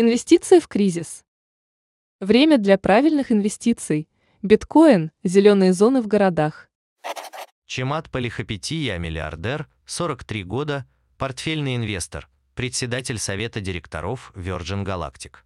Инвестиции 0.00 0.60
в 0.60 0.68
кризис. 0.68 1.24
Время 2.20 2.56
для 2.56 2.78
правильных 2.78 3.32
инвестиций. 3.32 4.08
Биткоин, 4.42 5.10
зеленые 5.24 5.72
зоны 5.72 6.02
в 6.02 6.06
городах. 6.06 6.68
Чемат 7.66 8.08
Полихопетия, 8.08 8.96
миллиардер, 8.98 9.66
43 9.86 10.44
года, 10.44 10.86
портфельный 11.16 11.74
инвестор, 11.74 12.28
председатель 12.54 13.18
совета 13.18 13.60
директоров 13.60 14.30
Virgin 14.36 14.84
Galactic. 14.84 15.38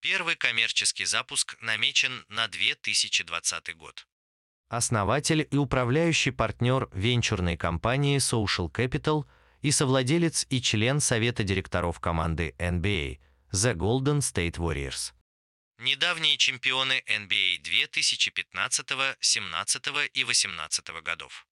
Первый 0.00 0.36
коммерческий 0.36 1.04
запуск 1.04 1.58
намечен 1.60 2.24
на 2.30 2.48
2020 2.48 3.76
год. 3.76 4.06
Основатель 4.70 5.46
и 5.50 5.56
управляющий 5.58 6.30
партнер 6.30 6.88
венчурной 6.94 7.58
компании 7.58 8.16
Social 8.16 8.72
Capital 8.72 9.26
и 9.60 9.70
совладелец 9.70 10.46
и 10.48 10.62
член 10.62 10.98
совета 10.98 11.44
директоров 11.44 12.00
команды 12.00 12.54
NBA 12.56 13.18
The 13.54 13.74
Golden 13.74 14.20
State 14.20 14.56
Warriors. 14.56 15.12
Недавние 15.78 16.38
чемпионы 16.38 17.02
NBA 17.06 17.62
2015, 17.62 18.86
17 19.20 19.82
и 20.14 20.24
18 20.24 21.02
годов. 21.04 21.46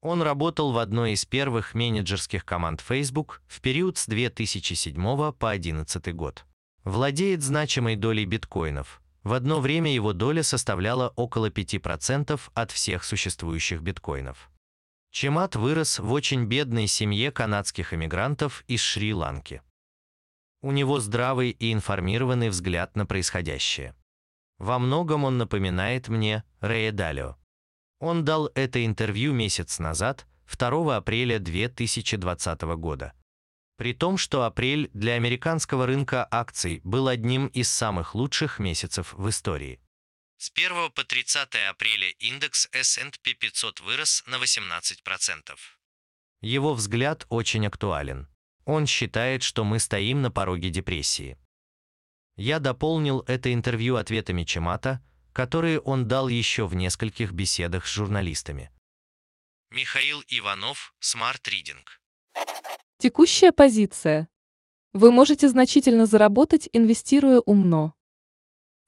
Он 0.00 0.22
работал 0.22 0.72
в 0.72 0.78
одной 0.78 1.12
из 1.12 1.26
первых 1.26 1.74
менеджерских 1.74 2.46
команд 2.46 2.80
Facebook 2.80 3.42
в 3.46 3.60
период 3.60 3.98
с 3.98 4.06
2007 4.06 4.94
по 4.94 5.50
2011 5.50 6.14
год. 6.14 6.46
Владеет 6.82 7.42
значимой 7.42 7.96
долей 7.96 8.24
биткоинов. 8.24 9.02
В 9.22 9.34
одно 9.34 9.60
время 9.60 9.92
его 9.92 10.14
доля 10.14 10.42
составляла 10.42 11.10
около 11.10 11.50
5% 11.50 12.40
от 12.54 12.70
всех 12.70 13.04
существующих 13.04 13.82
биткоинов. 13.82 14.50
Чемат 15.10 15.56
вырос 15.56 15.98
в 15.98 16.10
очень 16.10 16.46
бедной 16.46 16.86
семье 16.86 17.30
канадских 17.30 17.92
эмигрантов 17.92 18.64
из 18.66 18.80
Шри-Ланки. 18.80 19.60
У 20.64 20.72
него 20.72 20.98
здравый 20.98 21.50
и 21.50 21.74
информированный 21.74 22.48
взгляд 22.48 22.96
на 22.96 23.04
происходящее. 23.04 23.94
Во 24.56 24.78
многом 24.78 25.24
он 25.24 25.36
напоминает 25.36 26.08
мне 26.08 26.42
Рэя 26.60 26.90
Далио. 26.90 27.36
Он 28.00 28.24
дал 28.24 28.50
это 28.54 28.82
интервью 28.82 29.34
месяц 29.34 29.78
назад, 29.78 30.26
2 30.50 30.96
апреля 30.96 31.38
2020 31.38 32.62
года. 32.78 33.12
При 33.76 33.92
том, 33.92 34.16
что 34.16 34.44
апрель 34.44 34.88
для 34.94 35.16
американского 35.16 35.84
рынка 35.84 36.26
акций 36.30 36.80
был 36.82 37.08
одним 37.08 37.48
из 37.48 37.68
самых 37.68 38.14
лучших 38.14 38.58
месяцев 38.58 39.12
в 39.12 39.28
истории. 39.28 39.82
С 40.38 40.50
1 40.50 40.92
по 40.92 41.04
30 41.04 41.56
апреля 41.68 42.08
индекс 42.20 42.70
S&P 42.72 43.34
500 43.34 43.80
вырос 43.80 44.24
на 44.26 44.36
18%. 44.36 45.58
Его 46.40 46.72
взгляд 46.72 47.26
очень 47.28 47.66
актуален. 47.66 48.28
Он 48.64 48.86
считает, 48.86 49.42
что 49.42 49.64
мы 49.64 49.78
стоим 49.78 50.22
на 50.22 50.30
пороге 50.30 50.70
депрессии. 50.70 51.38
Я 52.36 52.58
дополнил 52.58 53.24
это 53.26 53.52
интервью 53.52 53.96
ответами 53.96 54.44
Чемата, 54.44 55.02
которые 55.32 55.80
он 55.80 56.08
дал 56.08 56.28
еще 56.28 56.66
в 56.66 56.74
нескольких 56.74 57.32
беседах 57.32 57.86
с 57.86 57.92
журналистами. 57.92 58.70
Михаил 59.70 60.22
Иванов, 60.28 60.94
Smart 61.02 61.42
Reading. 61.48 61.82
Текущая 62.98 63.52
позиция. 63.52 64.28
Вы 64.92 65.10
можете 65.10 65.48
значительно 65.48 66.06
заработать, 66.06 66.68
инвестируя 66.72 67.40
умно. 67.40 67.94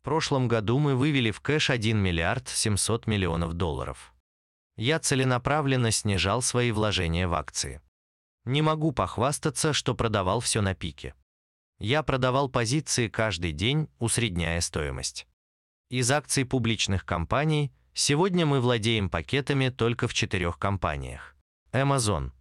В 0.01 0.05
прошлом 0.05 0.47
году 0.47 0.79
мы 0.79 0.95
вывели 0.95 1.33
в 1.33 1.41
кэш 1.41 1.71
1 1.71 1.99
миллиард 1.99 2.49
700 2.49 3.09
миллионов 3.09 3.55
долларов. 3.55 4.15
Я 4.77 5.01
целенаправленно 5.01 5.91
снижал 5.91 6.43
свои 6.43 6.71
вложения 6.71 7.27
в 7.27 7.35
акции. 7.35 7.81
Не 8.47 8.63
могу 8.63 8.93
похвастаться, 8.93 9.75
что 9.75 9.95
продавал 9.95 10.41
все 10.41 10.63
на 10.63 10.75
пике. 10.75 11.15
Я 11.79 12.03
продавал 12.03 12.49
позиции 12.49 13.09
каждый 13.09 13.53
день, 13.53 13.91
усредняя 13.99 14.63
стоимость. 14.63 15.27
Из 15.91 16.11
акций 16.11 16.47
публичных 16.47 17.05
компаний 17.05 17.71
сегодня 17.93 18.47
мы 18.47 18.61
владеем 18.61 19.11
пакетами 19.11 19.69
только 19.69 20.09
в 20.09 20.15
четырех 20.15 20.59
компаниях. 20.59 21.37
Amazon, 21.73 22.33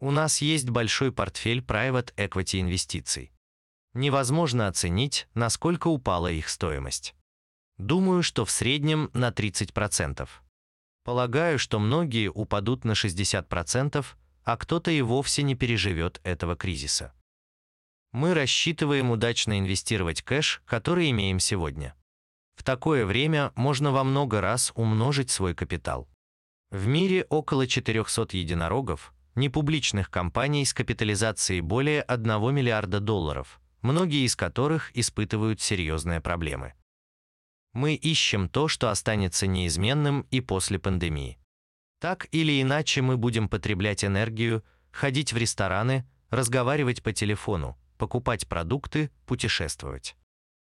У 0.00 0.10
нас 0.10 0.40
есть 0.40 0.70
большой 0.70 1.12
портфель 1.12 1.60
private 1.60 2.12
equity 2.16 2.60
инвестиций. 2.60 3.30
Невозможно 3.94 4.68
оценить, 4.68 5.26
насколько 5.34 5.88
упала 5.88 6.30
их 6.30 6.48
стоимость. 6.48 7.14
Думаю, 7.78 8.22
что 8.22 8.44
в 8.44 8.50
среднем 8.50 9.10
на 9.14 9.30
30%. 9.30 10.28
Полагаю, 11.04 11.58
что 11.58 11.78
многие 11.78 12.28
упадут 12.28 12.84
на 12.84 12.92
60%, 12.92 14.04
а 14.44 14.56
кто-то 14.56 14.90
и 14.90 15.02
вовсе 15.02 15.42
не 15.42 15.54
переживет 15.54 16.20
этого 16.22 16.56
кризиса. 16.56 17.12
Мы 18.12 18.34
рассчитываем 18.34 19.10
удачно 19.10 19.58
инвестировать 19.58 20.22
кэш, 20.22 20.62
который 20.66 21.10
имеем 21.10 21.40
сегодня. 21.40 21.94
В 22.54 22.62
такое 22.62 23.04
время 23.04 23.52
можно 23.56 23.90
во 23.90 24.04
много 24.04 24.40
раз 24.40 24.72
умножить 24.76 25.30
свой 25.30 25.54
капитал. 25.54 26.08
В 26.70 26.86
мире 26.86 27.26
около 27.28 27.66
400 27.66 28.36
единорогов, 28.36 29.12
непубличных 29.34 30.10
компаний 30.10 30.64
с 30.64 30.72
капитализацией 30.72 31.60
более 31.60 32.02
1 32.02 32.54
миллиарда 32.54 33.00
долларов, 33.00 33.60
многие 33.82 34.24
из 34.24 34.36
которых 34.36 34.96
испытывают 34.96 35.60
серьезные 35.60 36.20
проблемы. 36.20 36.74
Мы 37.72 37.94
ищем 37.94 38.48
то, 38.48 38.68
что 38.68 38.90
останется 38.90 39.48
неизменным 39.48 40.26
и 40.30 40.40
после 40.40 40.78
пандемии. 40.78 41.38
Так 42.04 42.28
или 42.32 42.60
иначе 42.60 43.00
мы 43.00 43.16
будем 43.16 43.48
потреблять 43.48 44.04
энергию, 44.04 44.62
ходить 44.90 45.32
в 45.32 45.38
рестораны, 45.38 46.06
разговаривать 46.28 47.02
по 47.02 47.14
телефону, 47.14 47.78
покупать 47.96 48.46
продукты, 48.46 49.10
путешествовать. 49.24 50.14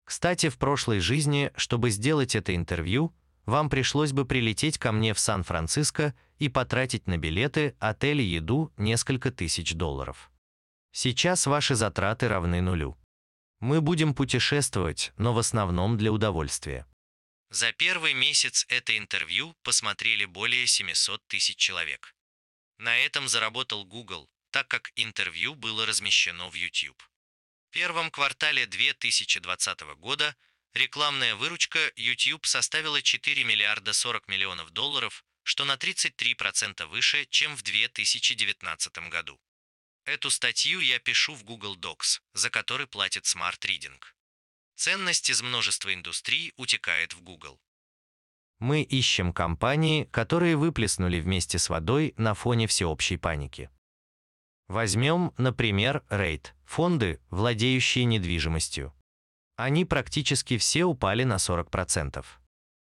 Кстати, 0.04 0.50
в 0.50 0.58
прошлой 0.58 1.00
жизни, 1.00 1.50
чтобы 1.56 1.88
сделать 1.88 2.36
это 2.36 2.54
интервью, 2.54 3.14
вам 3.46 3.70
пришлось 3.70 4.12
бы 4.12 4.26
прилететь 4.26 4.76
ко 4.76 4.92
мне 4.92 5.14
в 5.14 5.18
Сан-Франциско 5.18 6.14
и 6.38 6.50
потратить 6.50 7.06
на 7.06 7.16
билеты, 7.16 7.76
отель 7.78 8.20
и 8.20 8.24
еду 8.24 8.70
несколько 8.76 9.30
тысяч 9.30 9.72
долларов. 9.72 10.30
Сейчас 10.92 11.46
ваши 11.46 11.74
затраты 11.74 12.28
равны 12.28 12.60
нулю. 12.60 12.98
Мы 13.58 13.80
будем 13.80 14.12
путешествовать, 14.12 15.14
но 15.16 15.32
в 15.32 15.38
основном 15.38 15.96
для 15.96 16.12
удовольствия. 16.12 16.84
За 17.52 17.72
первый 17.72 18.14
месяц 18.14 18.64
это 18.68 18.98
интервью 18.98 19.54
посмотрели 19.62 20.24
более 20.24 20.66
700 20.66 21.24
тысяч 21.28 21.56
человек. 21.56 22.14
На 22.78 22.98
этом 22.98 23.28
заработал 23.28 23.84
Google, 23.84 24.28
так 24.50 24.66
как 24.68 24.90
интервью 24.96 25.54
было 25.54 25.86
размещено 25.86 26.50
в 26.50 26.54
YouTube. 26.54 27.00
В 27.68 27.70
первом 27.70 28.10
квартале 28.10 28.66
2020 28.66 29.80
года– 29.96 30.34
Рекламная 30.74 31.34
выручка 31.34 31.92
YouTube 31.96 32.46
составила 32.46 33.02
4 33.02 33.44
миллиарда 33.44 33.92
40 33.92 34.26
миллионов 34.28 34.70
долларов, 34.70 35.22
что 35.42 35.66
на 35.66 35.74
33% 35.74 36.86
выше, 36.86 37.26
чем 37.26 37.54
в 37.56 37.62
2019 37.62 39.10
году. 39.10 39.38
Эту 40.06 40.30
статью 40.30 40.80
я 40.80 40.98
пишу 40.98 41.34
в 41.34 41.44
Google 41.44 41.76
Docs, 41.76 42.22
за 42.32 42.48
который 42.48 42.86
платит 42.86 43.24
Smart 43.24 43.58
Reading. 43.60 44.00
Ценность 44.84 45.30
из 45.30 45.42
множества 45.42 45.94
индустрий 45.94 46.52
утекает 46.56 47.14
в 47.14 47.22
Google. 47.22 47.60
Мы 48.58 48.82
ищем 48.82 49.32
компании, 49.32 50.08
которые 50.10 50.56
выплеснули 50.56 51.20
вместе 51.20 51.60
с 51.60 51.70
водой 51.70 52.14
на 52.16 52.34
фоне 52.34 52.66
всеобщей 52.66 53.16
паники. 53.16 53.70
Возьмем, 54.66 55.34
например, 55.38 56.02
REIT– 56.10 56.48
фонды, 56.64 57.20
владеющие 57.30 58.06
недвижимостью. 58.06 58.92
Они 59.54 59.84
практически 59.84 60.58
все 60.58 60.82
упали 60.82 61.22
на 61.22 61.36
40%. 61.36 62.24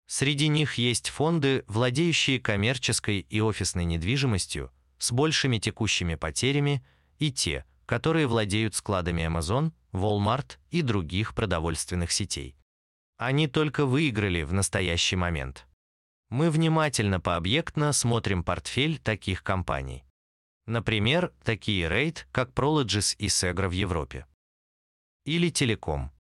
Среди 0.07 0.49
них 0.49 0.75
есть 0.75 1.09
фонды, 1.09 1.65
владеющие 1.69 2.39
коммерческой 2.39 3.21
и 3.21 3.41
офисной 3.41 3.87
недвижимостью, 3.87 4.71
с 4.99 5.11
большими 5.11 5.57
текущими 5.57 6.17
потерями, 6.17 6.85
и 7.19 7.33
те, 7.33 7.65
которые 7.89 8.27
владеют 8.27 8.75
складами 8.75 9.23
Amazon, 9.23 9.73
Walmart 9.93 10.59
и 10.71 10.83
других 10.83 11.35
продовольственных 11.35 12.13
сетей. 12.13 12.55
Они 13.17 13.49
только 13.49 13.87
выиграли 13.87 14.43
в 14.43 14.53
настоящий 14.53 15.17
момент. 15.17 15.67
Мы 16.29 16.51
внимательно 16.51 17.19
пообъектно 17.19 17.95
смотрим 17.95 18.45
портфель 18.45 18.99
таких 18.99 19.43
компаний. 19.43 20.05
Например, 20.67 21.33
такие 21.43 21.89
рейд, 21.89 22.29
как 22.31 22.51
Prologis 22.51 23.17
и 23.17 23.29
Segra 23.29 23.69
в 23.69 23.73
Европе. 23.73 24.27
Или 25.25 25.49
Телеком. 25.49 26.13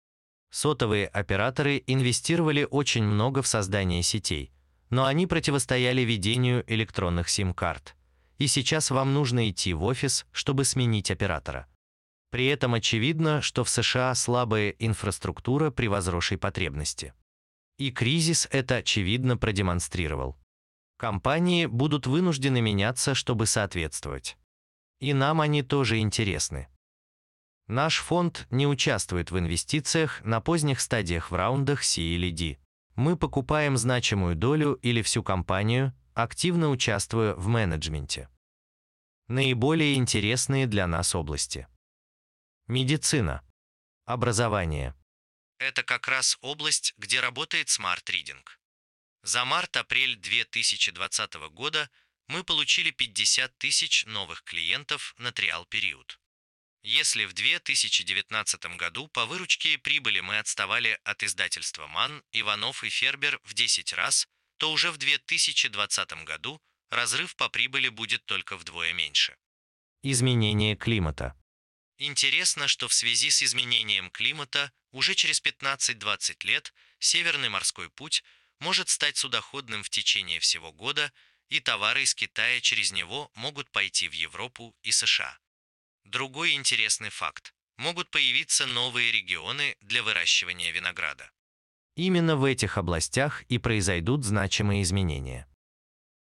Сотовые 0.52 1.08
операторы 1.08 1.82
инвестировали 1.88 2.64
очень 2.70 3.02
много 3.02 3.42
в 3.42 3.48
создание 3.48 4.04
сетей, 4.04 4.52
но 4.90 5.04
они 5.04 5.26
противостояли 5.26 6.02
ведению 6.02 6.62
электронных 6.72 7.28
сим-карт. 7.28 7.95
И 8.38 8.46
сейчас 8.46 8.90
вам 8.90 9.14
нужно 9.14 9.48
идти 9.50 9.72
в 9.72 9.82
офис, 9.84 10.26
чтобы 10.32 10.64
сменить 10.64 11.10
оператора. 11.10 11.66
При 12.30 12.46
этом 12.46 12.74
очевидно, 12.74 13.40
что 13.40 13.64
в 13.64 13.70
США 13.70 14.14
слабая 14.14 14.70
инфраструктура 14.70 15.70
при 15.70 15.86
возросшей 15.86 16.36
потребности. 16.36 17.14
И 17.78 17.90
кризис 17.90 18.48
это 18.50 18.76
очевидно 18.76 19.36
продемонстрировал. 19.36 20.36
Компании 20.98 21.66
будут 21.66 22.06
вынуждены 22.06 22.60
меняться, 22.60 23.14
чтобы 23.14 23.46
соответствовать. 23.46 24.36
И 25.00 25.12
нам 25.12 25.40
они 25.40 25.62
тоже 25.62 25.98
интересны. 25.98 26.68
Наш 27.68 27.98
фонд 27.98 28.46
не 28.50 28.66
участвует 28.66 29.30
в 29.30 29.38
инвестициях 29.38 30.22
на 30.24 30.40
поздних 30.40 30.80
стадиях 30.80 31.30
в 31.30 31.34
раундах 31.34 31.82
C 31.82 32.00
или 32.00 32.30
D. 32.30 32.58
Мы 32.94 33.16
покупаем 33.16 33.76
значимую 33.76 34.36
долю 34.36 34.74
или 34.82 35.02
всю 35.02 35.22
компанию, 35.22 35.92
активно 36.16 36.70
участвуя 36.70 37.34
в 37.34 37.46
менеджменте. 37.46 38.30
Наиболее 39.28 39.96
интересные 39.96 40.66
для 40.66 40.86
нас 40.86 41.14
области. 41.14 41.68
Медицина. 42.68 43.44
Образование. 44.06 44.94
Это 45.58 45.82
как 45.82 46.08
раз 46.08 46.38
область, 46.40 46.94
где 46.96 47.20
работает 47.20 47.68
Smart 47.68 48.02
Reading. 48.04 48.42
За 49.24 49.44
март-апрель 49.44 50.16
2020 50.16 51.34
года 51.50 51.90
мы 52.28 52.44
получили 52.44 52.92
50 52.92 53.58
тысяч 53.58 54.06
новых 54.06 54.42
клиентов 54.42 55.14
на 55.18 55.32
триал-период. 55.32 56.18
Если 56.82 57.26
в 57.26 57.34
2019 57.34 58.76
году 58.76 59.08
по 59.08 59.26
выручке 59.26 59.74
и 59.74 59.76
прибыли 59.76 60.20
мы 60.20 60.38
отставали 60.38 60.98
от 61.04 61.22
издательства 61.22 61.86
МАН, 61.88 62.24
Иванов 62.32 62.84
и 62.84 62.88
Фербер 62.88 63.38
в 63.44 63.52
10 63.52 63.92
раз, 63.92 64.26
то 64.58 64.72
уже 64.72 64.90
в 64.90 64.96
2020 64.96 66.24
году 66.24 66.60
разрыв 66.90 67.36
по 67.36 67.48
прибыли 67.48 67.88
будет 67.88 68.24
только 68.24 68.56
вдвое 68.56 68.92
меньше. 68.92 69.36
Изменение 70.02 70.76
климата. 70.76 71.34
Интересно, 71.98 72.68
что 72.68 72.88
в 72.88 72.94
связи 72.94 73.30
с 73.30 73.42
изменением 73.42 74.10
климата 74.10 74.72
уже 74.92 75.14
через 75.14 75.40
15-20 75.40 76.46
лет 76.46 76.74
Северный 76.98 77.48
морской 77.48 77.90
путь 77.90 78.22
может 78.58 78.88
стать 78.88 79.16
судоходным 79.16 79.82
в 79.82 79.90
течение 79.90 80.40
всего 80.40 80.72
года, 80.72 81.12
и 81.48 81.60
товары 81.60 82.02
из 82.02 82.14
Китая 82.14 82.60
через 82.60 82.92
него 82.92 83.30
могут 83.34 83.70
пойти 83.70 84.08
в 84.08 84.12
Европу 84.12 84.74
и 84.82 84.90
США. 84.92 85.38
Другой 86.04 86.52
интересный 86.52 87.10
факт. 87.10 87.54
Могут 87.76 88.10
появиться 88.10 88.66
новые 88.66 89.12
регионы 89.12 89.76
для 89.80 90.02
выращивания 90.02 90.72
винограда. 90.72 91.30
Именно 91.96 92.36
в 92.36 92.44
этих 92.44 92.76
областях 92.76 93.42
и 93.44 93.58
произойдут 93.58 94.24
значимые 94.24 94.82
изменения. 94.82 95.48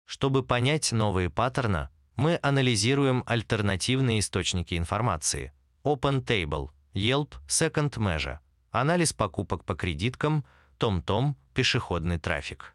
Чтобы 0.04 0.44
понять 0.44 0.90
новые 0.92 1.30
паттерны, 1.30 1.88
мы 2.16 2.38
анализируем 2.42 3.22
альтернативные 3.26 4.18
источники 4.18 4.76
информации. 4.76 5.52
OpenTable, 5.84 6.70
Yelp, 6.94 7.34
Second 7.48 7.90
Measure, 7.92 8.38
анализ 8.70 9.12
покупок 9.12 9.64
по 9.64 9.74
кредиткам, 9.74 10.44
TomTom, 10.78 11.36
пешеходный 11.54 12.18
трафик. 12.18 12.74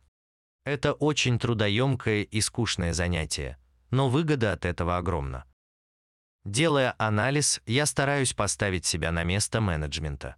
Это 0.64 0.94
очень 0.94 1.40
трудоемкое 1.40 2.24
и 2.24 2.42
скучное 2.42 2.94
занятие, 2.94 3.58
но 3.92 4.10
выгода 4.10 4.54
от 4.54 4.66
этого 4.66 4.98
огромна. 4.98 5.46
Делая 6.46 6.96
анализ, 6.98 7.62
я 7.66 7.86
стараюсь 7.86 8.34
поставить 8.34 8.86
себя 8.86 9.12
на 9.12 9.24
место 9.24 9.60
менеджмента. 9.60 10.38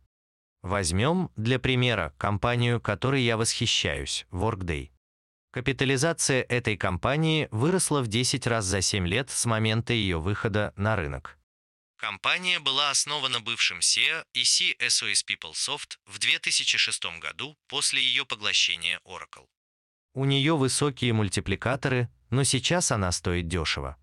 Возьмем, 0.61 1.31
для 1.35 1.57
примера, 1.59 2.13
компанию, 2.17 2.81
которой 2.81 3.21
я 3.23 3.37
восхищаюсь, 3.37 4.25
Workday. 4.31 4.91
Капитализация 5.51 6.43
этой 6.43 6.77
компании 6.77 7.47
выросла 7.51 8.01
в 8.01 8.07
10 8.07 8.45
раз 8.45 8.65
за 8.65 8.81
7 8.81 9.07
лет 9.07 9.29
с 9.29 9.45
момента 9.45 9.93
ее 9.93 10.19
выхода 10.19 10.73
на 10.75 10.95
рынок. 10.95 11.37
Компания 11.97 12.59
была 12.59 12.91
основана 12.91 13.41
бывшим 13.41 13.79
SEO 13.79 14.23
и 14.33 14.43
CSOS 14.43 15.25
PeopleSoft 15.27 15.97
в 16.05 16.19
2006 16.19 17.19
году 17.19 17.57
после 17.67 18.01
ее 18.01 18.25
поглощения 18.25 18.99
Oracle. 19.05 19.47
У 20.13 20.25
нее 20.25 20.55
высокие 20.55 21.13
мультипликаторы, 21.13 22.09
но 22.29 22.43
сейчас 22.43 22.91
она 22.91 23.11
стоит 23.11 23.47
дешево. 23.47 23.97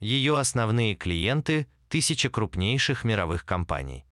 Ее 0.00 0.38
основные 0.38 0.94
клиенты– 0.94 1.68
тысяча 1.88 2.30
крупнейших 2.30 3.04
мировых 3.04 3.44
компаний. 3.44 4.04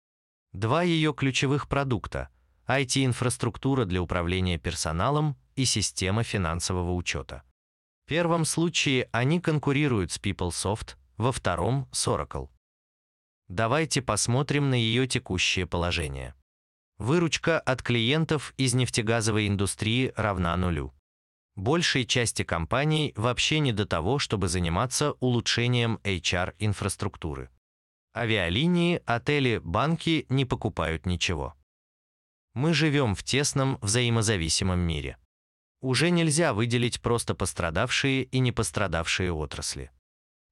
Два 0.55 0.85
ее 0.85 1.13
ключевых 1.13 1.69
продукта– 1.69 2.29
IT-инфраструктура 2.69 3.87
для 3.87 4.01
управления 4.01 4.57
персоналом 4.57 5.37
и 5.57 5.65
система 5.65 6.23
финансового 6.23 6.95
учета. 6.95 7.43
В 8.05 8.09
первом 8.09 8.45
случае 8.45 9.09
они 9.11 9.41
конкурируют 9.41 10.13
с 10.13 10.21
PeopleSoft, 10.21 10.95
во 11.17 11.33
втором– 11.33 11.89
с 11.93 12.07
Oracle. 12.07 12.51
Давайте 13.49 14.01
посмотрим 14.01 14.71
на 14.71 14.75
ее 14.77 15.09
текущее 15.09 15.67
положение. 15.67 16.37
Выручка 16.99 17.59
от 17.59 17.83
клиентов 17.83 18.55
из 18.57 18.75
нефтегазовой 18.75 19.49
индустрии 19.49 20.13
равна 20.15 20.57
нулю. 20.57 20.95
Большей 21.57 22.07
части 22.07 22.45
компаний 22.45 23.13
вообще 23.17 23.59
не 23.59 23.73
до 23.73 23.87
того, 23.87 24.21
чтобы 24.21 24.47
заниматься 24.47 25.15
улучшением 25.19 25.99
HR-инфраструктуры. 26.05 27.51
Авиалинии, 28.17 29.03
отели, 29.07 29.59
банки 29.59 30.27
не 30.29 30.45
покупают 30.45 31.05
ничего. 31.05 31.57
Мы 32.55 32.73
живем 32.73 33.17
в 33.17 33.25
тесном 33.25 33.79
взаимозависимом 33.83 34.79
мире. 34.79 35.19
Уже 35.81 36.11
нельзя 36.11 36.55
выделить 36.55 37.03
просто 37.03 37.35
пострадавшие 37.35 38.23
и 38.23 38.39
не 38.39 38.53
пострадавшие 38.53 39.33
отрасли. 39.33 39.91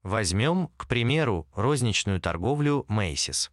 Возьмем, 0.02 0.68
к 0.76 0.88
примеру, 0.88 1.48
розничную 1.54 2.20
торговлю 2.20 2.84
Macy's. 2.88 3.50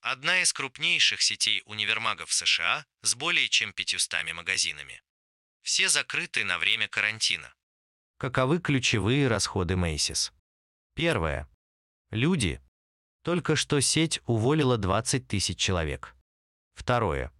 Одна 0.00 0.40
из 0.40 0.52
крупнейших 0.52 1.20
сетей 1.20 1.62
универмагов 1.66 2.32
США 2.32 2.86
с 3.02 3.14
более 3.16 3.48
чем 3.48 3.72
500 3.72 4.32
магазинами. 4.32 5.02
Все 5.62 5.88
закрыты 5.88 6.44
на 6.44 6.58
время 6.58 6.88
карантина. 6.88 7.52
Каковы 8.16 8.60
ключевые 8.60 9.28
расходы 9.28 9.74
Macy's? 9.74 10.32
Первое. 10.94 11.48
Люди. 12.10 12.62
Только 13.22 13.56
что 13.56 13.80
сеть 13.80 14.20
уволила 14.26 14.78
20 14.78 15.28
тысяч 15.28 15.58
человек. 15.58 16.16
Второе. 16.74 17.32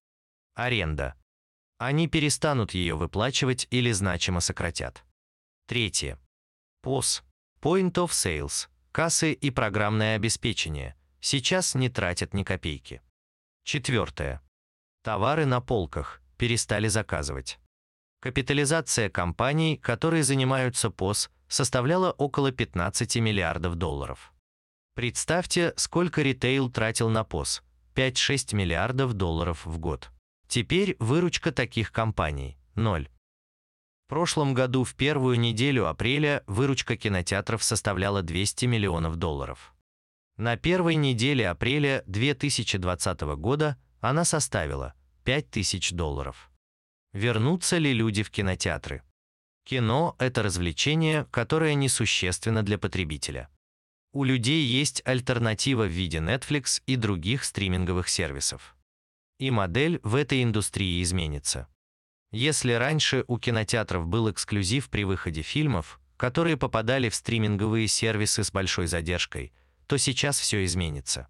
Аренда. 0.55 1.15
Они 1.79 2.09
перестанут 2.09 2.75
ее 2.75 2.95
выплачивать 2.95 3.67
или 3.71 3.91
значимо 3.93 4.41
сократят. 4.41 5.05
Третье. 5.67 6.19
POS. 6.85 7.23
Point 7.63 7.93
of 7.95 8.09
Sales. 8.09 8.69
Кассы 8.93 9.33
и 9.33 9.51
программное 9.51 10.17
обеспечение. 10.17 10.97
Сейчас 11.21 11.75
не 11.75 11.89
тратят 11.89 12.35
ни 12.35 12.43
копейки. 12.43 13.01
Четвертое. 13.65 14.43
Товары 15.03 15.47
на 15.47 15.61
полках. 15.61 16.21
Перестали 16.37 16.89
заказывать. 16.89 17.59
Капитализация 18.21 19.09
компаний, 19.09 19.79
которые 19.79 20.25
занимаются 20.25 20.91
ПОС, 20.91 21.31
составляла 21.49 22.13
около 22.13 22.53
15 22.53 23.17
миллиардов 23.17 23.77
долларов. 23.77 24.33
Представьте, 24.95 25.73
сколько 25.77 26.23
ритейл 26.23 26.71
тратил 26.71 27.09
на 27.09 27.25
ПОС– 27.25 27.63
5-6 27.95 28.55
миллиардов 28.55 29.15
долларов 29.15 29.65
в 29.65 29.79
год. 29.79 30.11
Теперь 30.49 30.97
выручка 30.99 31.53
таких 31.53 31.93
компаний– 31.93 32.59
ноль. 32.75 33.09
В 34.07 34.11
прошлом 34.11 34.53
году 34.53 34.83
в 34.83 34.97
первую 34.97 35.39
неделю 35.39 35.87
апреля 35.87 36.43
выручка 36.49 36.97
кинотеатров 36.97 37.63
составляла 37.63 38.23
200 38.23 38.67
миллионов 38.67 39.15
долларов. 39.17 39.73
На 40.37 40.57
первой 40.57 40.97
неделе 40.97 41.49
апреля 41.49 42.03
2020 42.07 43.21
года 43.37 43.77
она 44.01 44.25
составила 44.25 44.95
5000 45.25 45.93
долларов. 45.93 46.51
Вернутся 47.13 47.79
ли 47.79 47.93
люди 47.93 48.25
в 48.25 48.31
кинотеатры? 48.31 49.03
Кино– 49.65 50.17
это 50.19 50.43
развлечение, 50.43 51.27
которое 51.31 51.75
несущественно 51.75 52.65
для 52.65 52.79
потребителя. 52.79 53.49
У 54.13 54.25
людей 54.25 54.65
есть 54.65 55.03
альтернатива 55.05 55.85
в 55.85 55.91
виде 55.91 56.19
Netflix 56.19 56.83
и 56.87 56.97
других 56.97 57.45
стриминговых 57.45 58.09
сервисов. 58.09 58.77
И 59.39 59.51
модель 59.51 60.01
в 60.03 60.15
этой 60.15 60.43
индустрии 60.43 61.03
изменится. 61.03 61.69
Если 62.33 62.73
раньше 62.73 63.25
у 63.29 63.39
кинотеатров 63.39 64.07
был 64.07 64.31
эксклюзив 64.31 64.91
при 64.91 65.05
выходе 65.05 65.43
фильмов, 65.43 66.01
которые 66.17 66.57
попадали 66.57 67.09
в 67.09 67.15
стриминговые 67.15 67.89
сервисы 67.89 68.45
с 68.45 68.51
большой 68.51 68.87
задержкой, 68.87 69.53
то 69.87 69.97
сейчас 69.97 70.39
все 70.39 70.65
изменится. 70.65 71.29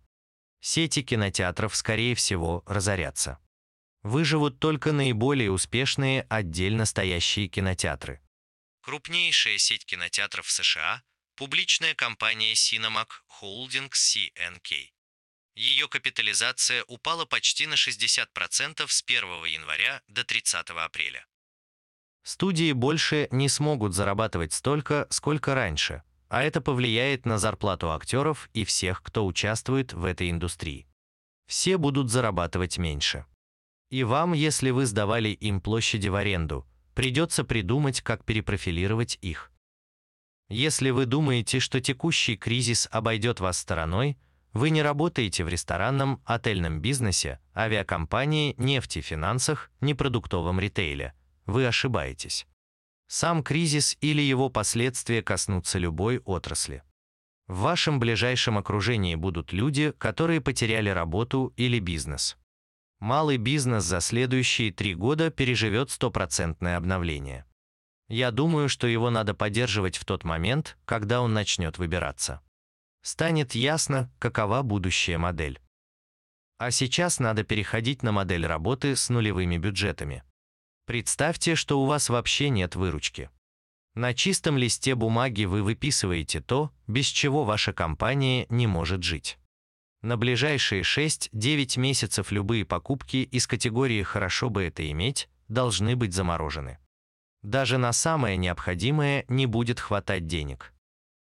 Сети 0.60 1.02
кинотеатров, 1.02 1.74
скорее 1.74 2.14
всего, 2.14 2.62
разорятся 2.66 3.38
выживут 4.02 4.58
только 4.58 4.92
наиболее 4.92 5.50
успешные 5.50 6.22
отдельно 6.28 6.84
стоящие 6.86 7.48
кинотеатры. 7.48 8.20
Крупнейшая 8.82 9.58
сеть 9.58 9.84
кинотеатров 9.84 10.50
США– 10.50 11.02
публичная 11.40 11.94
компания 11.94 12.52
Cinemac 12.52 13.08
Holdings 13.40 13.92
CNK. 13.92 14.90
Ее 15.54 15.88
капитализация 15.88 16.84
упала 16.86 17.24
почти 17.24 17.66
на 17.66 17.76
60% 17.76 18.86
с 18.86 19.02
1 19.06 19.44
января 19.46 20.02
до 20.06 20.22
30 20.22 20.68
апреля. 20.68 21.24
Студии 22.22 22.72
больше 22.72 23.26
не 23.30 23.48
смогут 23.48 23.94
зарабатывать 23.94 24.52
столько, 24.52 25.06
сколько 25.08 25.54
раньше, 25.54 26.02
а 26.28 26.42
это 26.42 26.60
повлияет 26.60 27.24
на 27.24 27.38
зарплату 27.38 27.90
актеров 27.90 28.50
и 28.52 28.66
всех, 28.66 29.02
кто 29.02 29.24
участвует 29.24 29.94
в 29.94 30.04
этой 30.04 30.30
индустрии. 30.30 30.86
Все 31.46 31.78
будут 31.78 32.10
зарабатывать 32.10 32.76
меньше. 32.76 33.24
И 33.88 34.04
вам, 34.04 34.34
если 34.34 34.68
вы 34.68 34.84
сдавали 34.84 35.30
им 35.30 35.62
площади 35.62 36.08
в 36.08 36.16
аренду, 36.16 36.68
придется 36.94 37.44
придумать, 37.44 38.02
как 38.02 38.26
перепрофилировать 38.26 39.16
их. 39.22 39.50
Если 40.50 40.90
вы 40.90 41.06
думаете, 41.06 41.60
что 41.60 41.80
текущий 41.80 42.36
кризис 42.36 42.88
обойдет 42.90 43.38
вас 43.38 43.56
стороной, 43.56 44.18
вы 44.52 44.70
не 44.70 44.82
работаете 44.82 45.44
в 45.44 45.48
ресторанном, 45.48 46.20
отельном 46.24 46.80
бизнесе, 46.80 47.38
авиакомпании, 47.54 48.56
нефтефинансах, 48.58 49.70
непродуктовом 49.80 50.58
ритейле. 50.58 51.14
Вы 51.46 51.66
ошибаетесь. 51.68 52.48
Сам 53.06 53.44
кризис 53.44 53.96
или 54.00 54.22
его 54.22 54.50
последствия 54.50 55.22
коснутся 55.22 55.78
любой 55.78 56.18
отрасли. 56.18 56.82
В 57.46 57.60
вашем 57.60 58.00
ближайшем 58.00 58.58
окружении 58.58 59.14
будут 59.14 59.52
люди, 59.52 59.92
которые 59.98 60.40
потеряли 60.40 60.88
работу 60.88 61.52
или 61.56 61.78
бизнес. 61.78 62.36
Малый 62.98 63.36
бизнес 63.36 63.84
за 63.84 64.00
следующие 64.00 64.72
три 64.72 64.96
года 64.96 65.30
переживет 65.30 65.90
стопроцентное 65.90 66.76
обновление. 66.76 67.44
Я 68.10 68.32
думаю, 68.32 68.68
что 68.68 68.88
его 68.88 69.08
надо 69.08 69.34
поддерживать 69.34 69.96
в 69.96 70.04
тот 70.04 70.24
момент, 70.24 70.76
когда 70.84 71.22
он 71.22 71.32
начнет 71.32 71.78
выбираться. 71.78 72.42
Станет 73.02 73.54
ясно, 73.54 74.12
какова 74.18 74.62
будущая 74.62 75.16
модель. 75.16 75.60
А 76.58 76.72
сейчас 76.72 77.20
надо 77.20 77.44
переходить 77.44 78.02
на 78.02 78.10
модель 78.10 78.44
работы 78.44 78.96
с 78.96 79.10
нулевыми 79.10 79.58
бюджетами. 79.58 80.24
Представьте, 80.86 81.54
что 81.54 81.80
у 81.80 81.86
вас 81.86 82.08
вообще 82.08 82.48
нет 82.48 82.74
выручки. 82.74 83.30
На 83.94 84.12
чистом 84.12 84.58
листе 84.58 84.96
бумаги 84.96 85.44
вы 85.44 85.62
выписываете 85.62 86.40
то, 86.40 86.72
без 86.88 87.06
чего 87.06 87.44
ваша 87.44 87.72
компания 87.72 88.44
не 88.48 88.66
может 88.66 89.04
жить. 89.04 89.38
На 90.02 90.16
ближайшие 90.16 90.82
6-9 90.82 91.78
месяцев 91.78 92.32
любые 92.32 92.64
покупки 92.64 93.18
из 93.18 93.46
категории 93.46 94.02
«хорошо 94.02 94.50
бы 94.50 94.64
это 94.64 94.90
иметь» 94.90 95.28
должны 95.46 95.94
быть 95.94 96.12
заморожены. 96.12 96.79
Даже 97.42 97.78
на 97.78 97.92
самое 97.92 98.36
необходимое 98.36 99.24
не 99.28 99.46
будет 99.46 99.80
хватать 99.80 100.26
денег. 100.26 100.72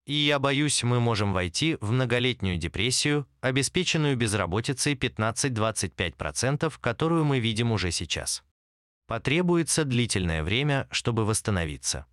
И 0.05 0.15
я 0.15 0.39
боюсь, 0.39 0.83
мы 0.83 0.99
можем 0.99 1.33
войти 1.33 1.79
в 1.81 1.93
многолетнюю 1.93 2.57
депрессию, 2.57 3.27
обеспеченную 3.41 4.17
безработицей 4.17 4.95
15-25%, 4.95 6.73
которую 6.81 7.25
мы 7.25 7.39
видим 7.39 7.71
уже 7.71 7.93
сейчас. 7.93 8.43
Потребуется 9.07 9.85
длительное 9.85 10.43
время, 10.43 10.89
чтобы 10.91 11.25
восстановиться. 11.25 12.07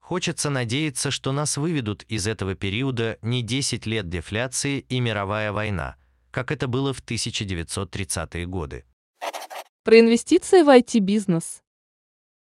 Хочется 0.00 0.50
надеяться, 0.50 1.10
что 1.10 1.32
нас 1.32 1.56
выведут 1.56 2.04
из 2.04 2.26
этого 2.26 2.54
периода 2.54 3.18
не 3.22 3.42
10 3.42 3.86
лет 3.86 4.08
дефляции 4.08 4.78
и 4.88 5.00
мировая 5.00 5.52
война, 5.52 5.96
как 6.30 6.52
это 6.52 6.68
было 6.68 6.94
в 6.94 7.02
1930-е 7.02 8.46
годы. 8.46 8.84
Про 9.82 10.00
инвестиции 10.00 10.62
в 10.62 10.68
IT-бизнес. 10.68 11.62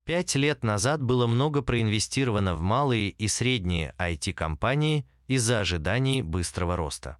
Пять 0.05 0.35
лет 0.35 0.63
назад 0.63 1.01
было 1.01 1.27
много 1.27 1.61
проинвестировано 1.61 2.55
в 2.55 2.61
малые 2.61 3.09
и 3.09 3.29
средние 3.29 3.95
IT-компании 3.97 5.05
из-за 5.27 5.61
ожиданий 5.61 6.21
быстрого 6.21 6.75
роста. 6.75 7.17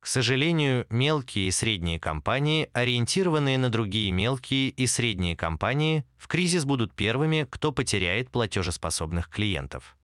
К 0.00 0.06
сожалению, 0.06 0.86
мелкие 0.88 1.48
и 1.48 1.50
средние 1.50 2.00
компании, 2.00 2.70
ориентированные 2.72 3.58
на 3.58 3.68
другие 3.68 4.10
мелкие 4.10 4.70
и 4.70 4.86
средние 4.86 5.36
компании, 5.36 6.04
в 6.16 6.26
кризис 6.28 6.64
будут 6.64 6.94
первыми, 6.94 7.46
кто 7.50 7.72
потеряет 7.72 8.30
платежеспособных 8.30 9.28
клиентов. 9.28 9.96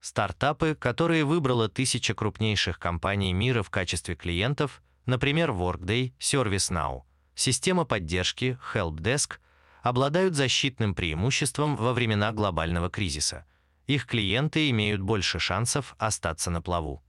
Стартапы, 0.00 0.74
которые 0.74 1.24
выбрала 1.24 1.68
тысяча 1.68 2.14
крупнейших 2.14 2.78
компаний 2.78 3.34
мира 3.34 3.62
в 3.62 3.68
качестве 3.68 4.14
клиентов, 4.14 4.82
например, 5.04 5.50
Workday, 5.50 6.12
ServiceNow, 6.18 7.02
система 7.34 7.84
поддержки, 7.84 8.58
Helpdesk, 8.72 9.38
обладают 9.82 10.34
защитным 10.34 10.94
преимуществом 10.94 11.76
во 11.76 11.92
времена 11.92 12.32
глобального 12.32 12.90
кризиса. 12.90 13.46
Их 13.86 14.06
клиенты 14.06 14.70
имеют 14.70 15.00
больше 15.00 15.38
шансов 15.38 15.94
остаться 15.98 16.50
на 16.50 16.60
плаву 16.60 17.02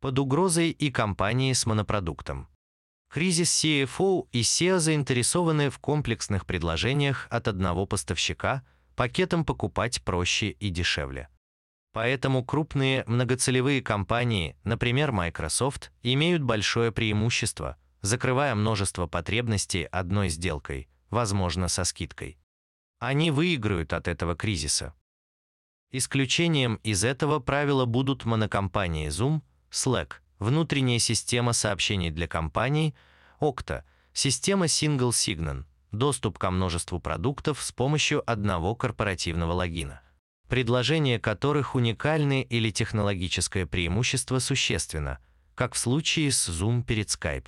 под 0.00 0.18
угрозой 0.18 0.70
и 0.70 0.90
компании 0.90 1.52
с 1.52 1.66
монопродуктом. 1.66 2.48
Кризис 3.10 3.64
CFO 3.64 4.28
и 4.32 4.40
SEO 4.40 4.78
заинтересованы 4.78 5.68
в 5.68 5.78
комплексных 5.78 6.46
предложениях 6.46 7.26
от 7.30 7.48
одного 7.48 7.84
поставщика, 7.84 8.64
пакетом 8.96 9.44
покупать 9.44 10.02
проще 10.02 10.50
и 10.50 10.70
дешевле. 10.70 11.28
Поэтому 11.92 12.44
крупные 12.44 13.04
многоцелевые 13.06 13.82
компании, 13.82 14.56
например 14.64 15.12
Microsoft, 15.12 15.92
имеют 16.02 16.42
большое 16.42 16.92
преимущество, 16.92 17.76
закрывая 18.00 18.54
множество 18.54 19.06
потребностей 19.06 19.84
одной 19.84 20.28
сделкой, 20.28 20.88
возможно, 21.10 21.68
со 21.68 21.84
скидкой. 21.84 22.38
Они 22.98 23.30
выиграют 23.30 23.92
от 23.92 24.08
этого 24.08 24.34
кризиса. 24.34 24.94
Исключением 25.90 26.76
из 26.84 27.04
этого 27.04 27.40
правила 27.40 27.84
будут 27.84 28.24
монокомпании 28.24 29.08
Zoom, 29.08 29.42
Slack, 29.70 30.14
внутренняя 30.38 30.98
система 30.98 31.52
сообщений 31.52 32.10
для 32.10 32.28
компаний, 32.28 32.94
Okta, 33.40 33.82
система 34.12 34.66
Single 34.66 35.10
Sign, 35.10 35.64
доступ 35.92 36.38
ко 36.38 36.50
множеству 36.50 37.00
продуктов 37.00 37.62
с 37.62 37.72
помощью 37.72 38.28
одного 38.30 38.74
корпоративного 38.74 39.52
логина, 39.52 40.00
предложения 40.48 41.18
которых 41.18 41.74
уникальны 41.74 42.42
или 42.42 42.70
технологическое 42.70 43.66
преимущество 43.66 44.38
существенно, 44.38 45.18
как 45.54 45.74
в 45.74 45.78
случае 45.78 46.30
с 46.30 46.48
Zoom 46.48 46.84
перед 46.84 47.08
Skype. 47.08 47.46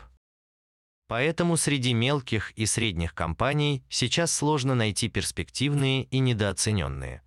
Поэтому 1.13 1.59
среди 1.59 1.93
мелких 1.93 2.53
и 2.53 2.65
средних 2.65 3.15
компаний 3.15 3.85
сейчас 3.91 4.33
сложно 4.33 4.75
найти 4.75 5.11
перспективные 5.11 6.05
и 6.05 6.21
недооцененные. 6.21 7.23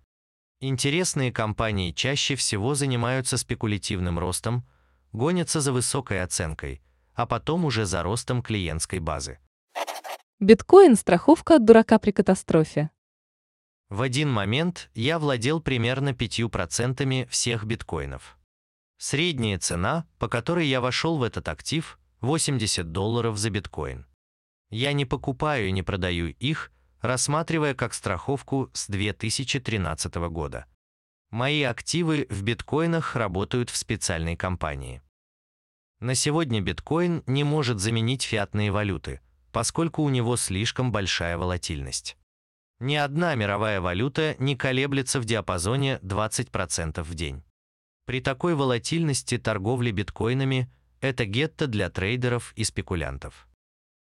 Интересные 0.60 1.30
компании 1.30 1.92
чаще 1.92 2.34
всего 2.34 2.74
занимаются 2.74 3.36
спекулятивным 3.36 4.18
ростом, 4.18 4.66
гонятся 5.12 5.60
за 5.60 5.72
высокой 5.72 6.20
оценкой, 6.24 6.82
а 7.14 7.26
потом 7.26 7.64
уже 7.64 7.86
за 7.86 8.02
ростом 8.02 8.42
клиентской 8.42 8.98
базы. 8.98 9.38
Биткоин– 10.40 10.96
страховка 10.96 11.54
от 11.54 11.64
дурака 11.64 12.00
при 12.00 12.10
катастрофе. 12.10 12.90
В 13.88 14.02
один 14.02 14.32
момент 14.32 14.90
я 14.94 15.20
владел 15.20 15.60
примерно 15.60 16.08
5% 16.08 17.28
всех 17.28 17.64
биткоинов. 17.64 18.36
Средняя 18.98 19.60
цена, 19.60 20.08
по 20.18 20.26
которой 20.26 20.66
я 20.66 20.80
вошел 20.80 21.18
в 21.18 21.22
этот 21.22 21.48
актив– 21.48 22.00
80 22.26 22.90
долларов 22.90 23.38
за 23.38 23.50
биткоин. 23.50 24.04
Я 24.70 24.92
не 24.92 25.04
покупаю 25.04 25.68
и 25.68 25.70
не 25.70 25.84
продаю 25.84 26.26
их, 26.26 26.72
рассматривая 27.00 27.72
как 27.74 27.94
страховку 27.94 28.68
с 28.72 28.88
2013 28.88 30.16
года. 30.16 30.66
Мои 31.30 31.62
активы 31.62 32.26
в 32.28 32.42
биткоинах 32.42 33.14
работают 33.14 33.70
в 33.70 33.76
специальной 33.76 34.36
компании. 34.36 35.02
На 36.00 36.16
сегодня 36.16 36.60
биткоин 36.60 37.22
не 37.26 37.44
может 37.44 37.78
заменить 37.78 38.24
фиатные 38.24 38.72
валюты, 38.72 39.20
поскольку 39.52 40.02
у 40.02 40.08
него 40.08 40.36
слишком 40.36 40.90
большая 40.90 41.38
волатильность. 41.38 42.16
Ни 42.80 42.96
одна 42.96 43.36
мировая 43.36 43.80
валюта 43.80 44.34
не 44.40 44.56
колеблется 44.56 45.20
в 45.20 45.24
диапазоне 45.24 46.00
20% 46.02 47.02
в 47.02 47.14
день. 47.14 47.44
При 48.04 48.20
такой 48.20 48.56
волатильности 48.56 49.38
торговли 49.38 49.92
биткоинами– 49.92 50.68
это 51.06 51.24
гетто 51.24 51.66
для 51.66 51.88
трейдеров 51.90 52.52
и 52.56 52.64
спекулянтов. 52.64 53.46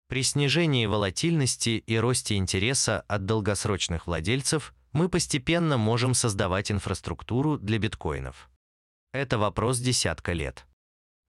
При 0.08 0.24
снижении 0.24 0.86
волатильности 0.86 1.84
и 1.86 1.98
росте 1.98 2.36
интереса 2.36 3.02
от 3.02 3.26
долгосрочных 3.26 4.08
владельцев 4.08 4.74
мы 4.92 5.10
постепенно 5.10 5.78
можем 5.78 6.14
создавать 6.14 6.72
инфраструктуру 6.72 7.58
для 7.58 7.80
биткоинов. 7.80 8.50
Это 9.14 9.38
вопрос 9.38 9.80
десятка 9.80 10.34
лет. 10.34 10.66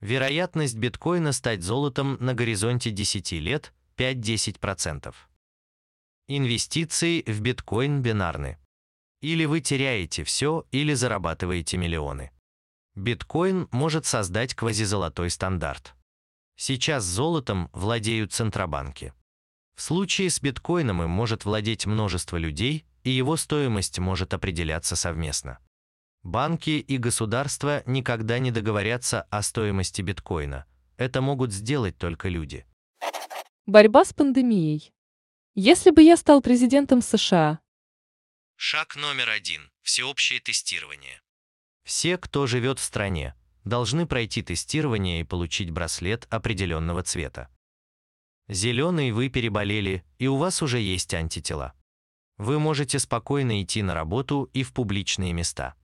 Вероятность 0.01 0.77
биткоина 0.77 1.33
стать 1.33 1.63
золотом 1.63 2.17
на 2.21 2.35
горизонте 2.35 2.91
10 2.91 3.33
лет– 3.33 3.73
5-10%. 3.97 5.15
Инвестиции 6.29 7.23
в 7.27 7.41
биткоин 7.41 8.03
бинарны. 8.03 8.59
Или 9.23 9.47
вы 9.47 9.61
теряете 9.61 10.23
все, 10.25 10.67
или 10.71 10.93
зарабатываете 10.93 11.79
миллионы. 11.79 12.31
Биткоин 12.97 13.69
может 13.73 14.07
создать 14.07 14.55
квазизолотой 14.55 15.29
стандарт. 15.29 15.95
Сейчас 16.57 17.05
золотом 17.05 17.69
владеют 17.75 18.33
центробанки. 18.33 19.13
В 19.77 19.83
случае 19.83 20.31
с 20.31 20.41
биткоином 20.41 21.03
им 21.03 21.11
может 21.11 21.45
владеть 21.45 21.85
множество 21.85 22.39
людей, 22.39 22.87
и 23.05 23.11
его 23.11 23.37
стоимость 23.37 23.99
может 23.99 24.33
определяться 24.33 24.97
совместно. 24.97 25.59
Банки 26.23 26.71
и 26.71 26.97
государства 26.97 27.83
никогда 27.85 28.39
не 28.39 28.51
договорятся 28.51 29.23
о 29.31 29.43
стоимости 29.43 30.01
биткоина, 30.01 30.65
это 30.97 31.21
могут 31.21 31.53
сделать 31.53 31.99
только 31.99 32.31
люди. 32.31 32.67
Борьба 33.67 34.07
с 34.07 34.15
пандемией. 34.15 34.95
Если 35.55 35.91
бы 35.91 36.03
я 36.03 36.17
стал 36.17 36.41
президентом 36.41 37.03
США, 37.03 37.61
Шаг 38.57 38.97
номер 38.97 39.29
один– 39.29 39.71
всеобщее 39.83 40.41
тестирование. 40.41 41.21
Все, 41.87 42.19
кто 42.19 42.49
живет 42.49 42.81
в 42.81 42.83
стране, 42.83 43.37
должны 43.65 44.07
пройти 44.07 44.43
тестирование 44.43 45.21
и 45.21 45.25
получить 45.25 45.71
браслет 45.71 46.27
определенного 46.31 47.05
цвета. 47.05 47.49
Зеленый 48.49 49.13
вы 49.13 49.29
переболели, 49.29 50.05
и 50.19 50.27
у 50.27 50.37
вас 50.37 50.63
уже 50.63 50.81
есть 50.81 51.15
антитела. 51.15 51.75
Вы 52.39 52.59
можете 52.59 52.99
спокойно 52.99 53.63
идти 53.63 53.83
на 53.83 53.95
работу 53.95 54.51
и 54.53 54.65
в 54.65 54.73
публичные 54.73 55.33
места. 55.33 55.77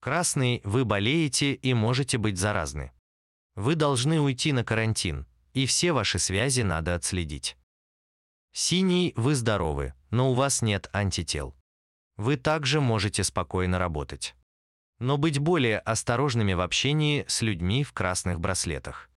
Красный 0.00 0.60
вы 0.64 0.84
болеете 0.84 1.54
и 1.54 1.74
можете 1.74 2.18
быть 2.18 2.36
заразны. 2.36 2.90
Вы 3.54 3.76
должны 3.76 4.20
уйти 4.20 4.52
на 4.52 4.64
карантин, 4.64 5.28
и 5.52 5.66
все 5.66 5.92
ваши 5.92 6.18
связи 6.18 6.62
надо 6.62 6.96
отследить. 6.96 7.56
Синий 8.52 9.12
вы 9.14 9.36
здоровы, 9.36 9.94
но 10.10 10.32
у 10.32 10.34
вас 10.34 10.60
нет 10.60 10.90
антител. 10.92 11.54
Вы 12.16 12.36
также 12.36 12.80
можете 12.80 13.22
спокойно 13.22 13.78
работать. 13.78 14.34
Но 14.98 15.16
быть 15.18 15.38
более 15.38 15.78
осторожными 15.78 16.52
в 16.52 16.60
общении 16.60 17.24
с 17.28 17.42
людьми 17.42 17.84
в 17.84 17.92
красных 17.92 18.40
браслетах. 18.40 19.10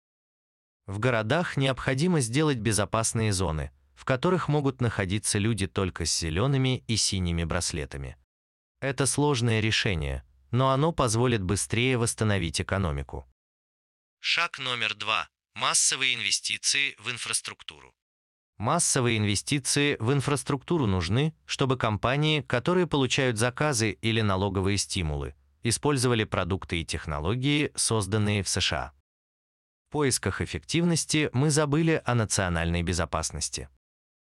В 0.86 0.98
городах 0.98 1.56
необходимо 1.56 2.20
сделать 2.20 2.58
безопасные 2.58 3.32
зоны, 3.32 3.72
в 3.94 4.04
которых 4.04 4.48
могут 4.48 4.80
находиться 4.80 5.38
люди 5.38 5.66
только 5.66 6.04
с 6.04 6.18
зелеными 6.18 6.84
и 6.86 6.96
синими 6.96 7.44
браслетами. 7.44 8.16
Это 8.80 9.06
сложное 9.06 9.60
решение, 9.60 10.24
но 10.50 10.70
оно 10.70 10.92
позволит 10.92 11.42
быстрее 11.42 11.96
восстановить 11.96 12.60
экономику. 12.60 13.26
Шаг 14.20 14.58
номер 14.58 14.94
два. 14.94 15.28
Массовые 15.54 16.14
инвестиции 16.14 16.94
в 16.98 17.10
инфраструктуру. 17.10 17.94
Массовые 18.58 19.18
инвестиции 19.18 19.96
в 19.98 20.12
инфраструктуру 20.12 20.86
нужны, 20.86 21.34
чтобы 21.44 21.76
компании, 21.76 22.40
которые 22.40 22.86
получают 22.86 23.38
заказы 23.38 23.92
или 23.92 24.20
налоговые 24.20 24.78
стимулы, 24.78 25.34
использовали 25.64 26.23
продукты 26.23 26.80
и 26.80 26.85
технологии, 26.85 27.73
созданные 27.75 28.44
в 28.44 28.49
США. 28.49 28.92
В 29.88 29.92
поисках 29.92 30.40
эффективности 30.40 31.30
мы 31.33 31.50
забыли 31.50 32.00
о 32.04 32.14
национальной 32.14 32.83
безопасности. 32.83 33.68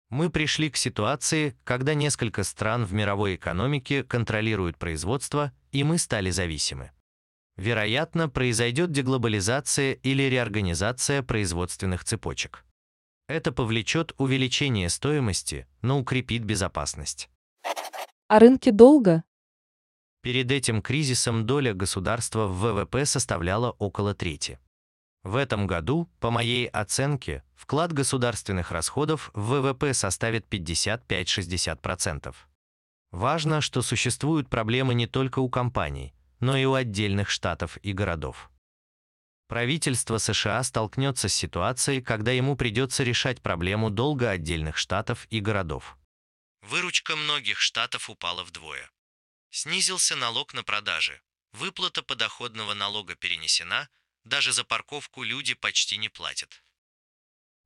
Мы 0.10 0.30
пришли 0.30 0.70
к 0.70 0.78
ситуации, 0.78 1.58
когда 1.64 1.94
несколько 1.94 2.44
стран 2.44 2.86
в 2.86 2.94
мировой 2.94 3.36
экономике 3.36 4.04
контролируют 4.04 4.78
производство, 4.78 5.52
и 5.72 5.84
мы 5.84 5.98
стали 5.98 6.30
зависимы. 6.30 6.92
Вероятно, 7.56 8.28
произойдет 8.30 8.92
деглобализация 8.92 9.94
или 9.94 10.24
реорганизация 10.24 11.24
производственных 11.24 12.04
цепочек. 12.04 12.66
Это 13.28 13.52
повлечет 13.52 14.14
увеличение 14.18 14.90
стоимости, 14.90 15.68
но 15.82 16.00
укрепит 16.00 16.44
безопасность. 16.44 17.30
а 18.28 18.40
рынки 18.40 18.72
долга? 18.72 19.24
Перед 20.22 20.52
этим 20.52 20.82
кризисом 20.84 21.46
доля 21.48 21.74
государства 21.74 22.46
в 22.46 22.60
ВВП 22.60 23.06
составляла 23.06 23.72
около 23.72 24.14
трети. 24.14 24.60
В 25.24 25.36
этом 25.36 25.66
году, 25.68 26.10
по 26.20 26.30
моей 26.32 26.68
оценке, 26.68 27.44
вклад 27.56 27.92
государственных 27.92 28.72
расходов 28.72 29.32
в 29.34 29.56
ВВП 29.56 29.94
составит 29.94 30.48
55-60%. 30.48 32.36
Важно, 33.12 33.62
что 33.62 33.82
существуют 33.82 34.50
проблемы 34.50 34.94
не 34.94 35.08
только 35.08 35.40
у 35.40 35.50
компаний, 35.50 36.14
но 36.40 36.56
и 36.56 36.66
у 36.66 36.74
отдельных 36.74 37.30
штатов 37.30 37.78
и 37.84 37.92
городов. 37.92 38.50
Правительство 39.48 40.18
США 40.18 40.64
столкнется 40.64 41.30
с 41.30 41.34
ситуацией, 41.34 42.02
когда 42.02 42.32
ему 42.32 42.56
придется 42.56 43.04
решать 43.04 43.42
проблему 43.42 43.90
долга 43.90 44.30
отдельных 44.30 44.78
штатов 44.78 45.28
и 45.30 45.40
городов. 45.40 45.98
Выручка 46.62 47.16
многих 47.16 47.60
штатов 47.60 48.10
упала 48.10 48.44
вдвое. 48.44 48.90
Снизился 49.52 50.16
налог 50.16 50.54
на 50.54 50.64
продажи. 50.64 51.22
Выплата 51.52 52.02
подоходного 52.02 52.74
налога 52.74 53.16
перенесена, 53.16 53.90
даже 54.24 54.54
за 54.54 54.64
парковку 54.64 55.24
люди 55.24 55.54
почти 55.54 55.98
не 55.98 56.08
платят. 56.08 56.64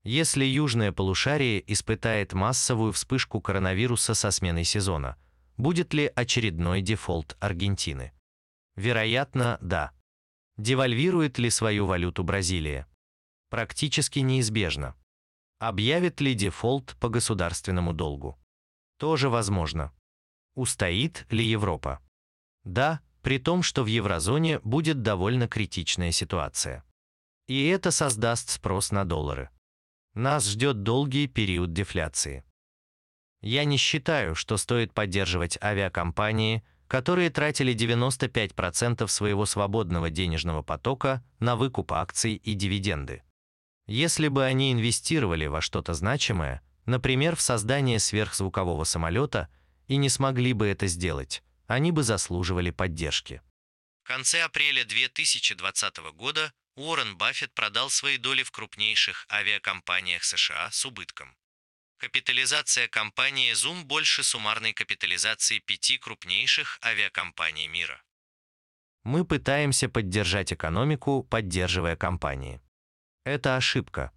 Если 0.03 0.45
южное 0.45 0.91
полушарие 0.91 1.63
испытает 1.71 2.33
массовую 2.33 2.91
вспышку 2.91 3.39
коронавируса 3.39 4.15
со 4.15 4.31
сменой 4.31 4.63
сезона, 4.63 5.17
будет 5.57 5.93
ли 5.93 6.11
очередной 6.15 6.81
дефолт 6.81 7.37
Аргентины? 7.39 8.13
Вероятно, 8.75 9.59
да. 9.61 9.91
Девальвирует 10.57 11.37
ли 11.37 11.49
свою 11.51 11.85
валюту 11.85 12.23
Бразилия? 12.23 12.87
Практически 13.49 14.19
неизбежно. 14.19 14.95
Объявит 15.59 16.19
ли 16.19 16.33
дефолт 16.33 16.95
по 16.99 17.09
государственному 17.09 17.93
долгу? 17.93 18.39
Тоже 18.97 19.29
возможно. 19.29 19.93
Устоит 20.55 21.25
ли 21.29 21.45
Европа? 21.45 21.99
Да, 22.63 23.01
при 23.21 23.39
том, 23.39 23.61
что 23.61 23.83
в 23.83 23.87
еврозоне 23.87 24.59
будет 24.59 25.01
довольно 25.01 25.47
критичная 25.47 26.11
ситуация. 26.11 26.83
И 27.47 27.67
это 27.67 27.91
создаст 27.91 28.49
спрос 28.49 28.91
на 28.91 29.05
доллары. 29.05 29.49
Нас 30.13 30.47
ждет 30.47 30.83
долгий 30.83 31.27
период 31.27 31.73
дефляции. 31.73 32.43
Я 33.41 33.65
не 33.65 33.77
считаю, 33.77 34.33
что 34.33 34.57
стоит 34.57 34.93
поддерживать 34.93 35.61
авиакомпании, 35.61 36.63
которые 36.87 37.29
тратили 37.29 37.75
95% 37.75 39.07
своего 39.07 39.45
свободного 39.45 40.09
денежного 40.09 40.61
потока 40.61 41.23
на 41.39 41.55
выкуп 41.55 41.93
акций 41.93 42.35
и 42.35 42.53
дивиденды. 42.53 43.23
Если 43.87 44.29
бы 44.29 44.45
они 44.45 44.71
инвестировали 44.71 45.45
во 45.47 45.61
что-то 45.61 45.93
значимое, 45.93 46.61
например, 46.85 47.35
в 47.35 47.41
создание 47.41 47.99
сверхзвукового 47.99 48.83
самолета, 48.83 49.49
и 49.87 49.97
не 49.97 50.09
смогли 50.09 50.53
бы 50.53 50.67
это 50.67 50.87
сделать, 50.87 51.43
они 51.67 51.91
бы 51.91 52.03
заслуживали 52.03 52.71
поддержки. 52.71 53.41
В 54.03 54.07
конце 54.07 54.43
апреля 54.43 54.83
2020 54.83 55.97
года 56.13 56.53
Уоррен 56.75 57.17
Баффет 57.17 57.53
продал 57.53 57.89
свои 57.89 58.17
доли 58.17 58.43
в 58.43 58.51
крупнейших 58.51 59.25
авиакомпаниях 59.31 60.23
США 60.23 60.69
с 60.71 60.85
убытком. 60.85 61.35
Капитализация 61.97 62.87
компании 62.87 63.53
Zoom 63.53 63.83
больше 63.85 64.23
суммарной 64.23 64.73
капитализации 64.73 65.59
пяти 65.59 65.97
крупнейших 65.97 66.79
авиакомпаний 66.83 67.67
мира. 67.67 68.03
Мы 69.03 69.23
пытаемся 69.23 69.87
поддержать 69.87 70.51
экономику, 70.51 71.23
поддерживая 71.23 71.95
компании. 71.95 72.61
Это 73.23 73.55
ошибка. 73.55 74.11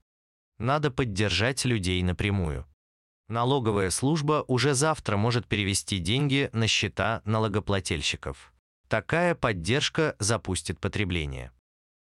Надо 0.58 0.90
поддержать 0.90 1.64
людей 1.64 2.02
напрямую. 2.02 2.66
Налоговая 3.28 3.90
служба 3.90 4.44
уже 4.48 4.74
завтра 4.74 5.18
может 5.18 5.46
перевести 5.46 5.98
деньги 5.98 6.48
на 6.52 6.66
счета 6.66 7.20
налогоплательщиков. 7.26 8.52
Такая 8.88 9.34
поддержка 9.34 10.16
запустит 10.18 10.80
потребление. 10.80 11.52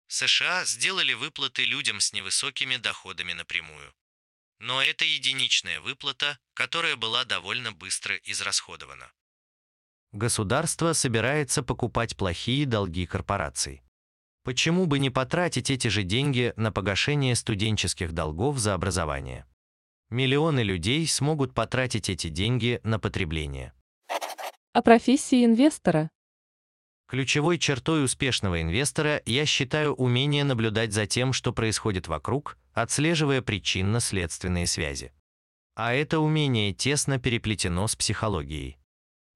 США 0.07 0.65
сделали 0.65 1.13
выплаты 1.13 1.63
людям 1.63 2.01
с 2.01 2.11
невысокими 2.11 2.75
доходами 2.75 3.31
напрямую. 3.31 3.93
Но 4.59 4.81
это 4.81 5.05
единичная 5.05 5.79
выплата, 5.79 6.37
которая 6.53 6.97
была 6.97 7.23
довольно 7.23 7.71
быстро 7.71 8.15
израсходована. 8.17 9.11
Государство 10.11 10.93
собирается 10.93 11.63
покупать 11.63 12.17
плохие 12.17 12.65
долги 12.65 13.05
корпораций. 13.05 13.81
Почему 14.43 14.85
бы 14.85 14.99
не 14.99 15.09
потратить 15.09 15.71
эти 15.71 15.87
же 15.87 16.03
деньги 16.03 16.53
на 16.57 16.71
погашение 16.71 17.33
студенческих 17.35 18.11
долгов 18.11 18.57
за 18.57 18.73
образование? 18.73 19.47
Миллионы 20.13 20.59
людей 20.59 21.07
смогут 21.07 21.55
потратить 21.55 22.07
эти 22.07 22.29
деньги 22.29 22.79
на 22.83 22.99
потребление. 22.99 23.73
О 24.71 24.83
профессии 24.83 25.43
инвестора. 25.43 26.11
Ключевой 27.07 27.57
чертой 27.57 28.05
успешного 28.05 28.61
инвестора 28.61 29.23
я 29.25 29.47
считаю 29.47 29.95
умение 29.95 30.43
наблюдать 30.43 30.93
за 30.93 31.07
тем, 31.07 31.33
что 31.33 31.51
происходит 31.51 32.07
вокруг, 32.07 32.59
отслеживая 32.73 33.41
причинно-следственные 33.41 34.67
связи. 34.67 35.11
А 35.73 35.95
это 35.95 36.19
умение 36.19 36.73
тесно 36.73 37.17
переплетено 37.17 37.87
с 37.87 37.95
психологией. 37.95 38.77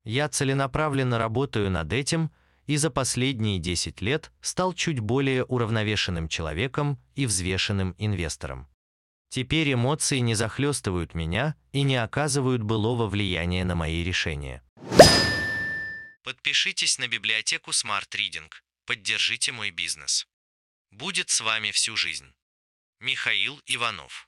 Я 0.04 0.30
целенаправленно 0.30 1.18
работаю 1.18 1.72
над 1.72 1.92
этим 1.92 2.30
и 2.68 2.78
за 2.78 2.92
последние 2.92 3.58
10 3.58 4.00
лет 4.02 4.32
стал 4.42 4.74
чуть 4.74 5.00
более 5.00 5.44
уравновешенным 5.44 6.28
человеком 6.28 7.00
и 7.16 7.26
взвешенным 7.26 7.96
инвестором. 7.98 8.68
Теперь 9.30 9.74
эмоции 9.74 10.20
не 10.20 10.36
захлестывают 10.36 11.14
меня 11.14 11.56
и 11.72 11.82
не 11.84 11.98
оказывают 11.98 12.64
былого 12.64 13.08
влияния 13.08 13.66
на 13.66 13.76
мои 13.76 14.04
решения. 14.04 14.64
Подпишитесь 16.24 16.98
на 16.98 17.08
библиотеку 17.08 17.72
Smart 17.72 18.10
Reading, 18.12 18.52
поддержите 18.86 19.52
мой 19.52 19.72
бизнес. 19.72 20.28
Будет 20.92 21.30
с 21.30 21.42
вами 21.42 21.72
всю 21.72 21.96
жизнь. 21.96 22.34
Михаил 23.00 23.62
Иванов 23.66 24.28